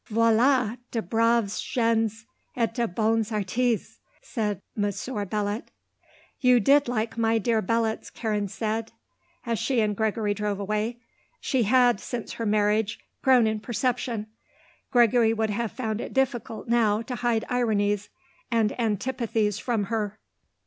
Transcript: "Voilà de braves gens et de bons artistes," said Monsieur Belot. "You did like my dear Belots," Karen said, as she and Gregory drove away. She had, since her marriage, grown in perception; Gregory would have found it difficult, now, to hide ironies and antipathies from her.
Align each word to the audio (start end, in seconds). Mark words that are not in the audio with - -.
"Voilà 0.09 0.79
de 0.89 0.99
braves 0.99 1.61
gens 1.61 2.25
et 2.57 2.73
de 2.73 2.87
bons 2.87 3.31
artistes," 3.31 3.99
said 4.23 4.59
Monsieur 4.75 5.25
Belot. 5.27 5.69
"You 6.39 6.59
did 6.59 6.87
like 6.87 7.19
my 7.19 7.37
dear 7.37 7.61
Belots," 7.61 8.09
Karen 8.09 8.47
said, 8.47 8.91
as 9.45 9.59
she 9.59 9.79
and 9.79 9.95
Gregory 9.95 10.33
drove 10.33 10.59
away. 10.59 10.97
She 11.39 11.61
had, 11.69 11.99
since 11.99 12.33
her 12.33 12.47
marriage, 12.47 12.97
grown 13.21 13.45
in 13.45 13.59
perception; 13.59 14.25
Gregory 14.89 15.33
would 15.33 15.51
have 15.51 15.71
found 15.71 16.01
it 16.01 16.15
difficult, 16.15 16.67
now, 16.67 17.03
to 17.03 17.13
hide 17.17 17.45
ironies 17.47 18.09
and 18.49 18.73
antipathies 18.81 19.59
from 19.59 19.83
her. 19.83 20.17